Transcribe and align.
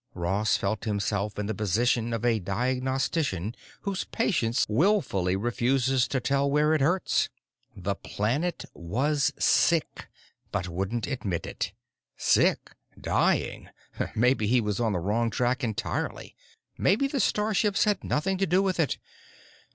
Ross 0.15 0.57
felt 0.57 0.85
himself 0.85 1.37
in 1.37 1.45
the 1.45 1.53
position 1.53 2.11
of 2.11 2.25
a 2.25 2.39
diagnostician 2.39 3.53
whose 3.81 4.05
patient 4.05 4.65
willfully 4.67 5.35
refuses 5.35 6.07
to 6.07 6.19
tell 6.19 6.49
where 6.49 6.73
it 6.73 6.81
hurts. 6.81 7.29
The 7.77 7.93
planet 7.93 8.65
was 8.73 9.31
sick—but 9.37 10.67
wouldn't 10.67 11.05
admit 11.05 11.45
it. 11.45 11.73
Sick? 12.17 12.71
Dying! 12.99 13.69
Maybe 14.15 14.47
he 14.47 14.59
was 14.59 14.79
on 14.79 14.93
the 14.93 14.99
wrong 14.99 15.29
track 15.29 15.63
entirely. 15.63 16.35
Maybe 16.79 17.05
the 17.07 17.19
starships 17.19 17.83
had 17.83 18.03
nothing 18.03 18.39
to 18.39 18.47
do 18.47 18.63
with 18.63 18.79
it. 18.79 18.97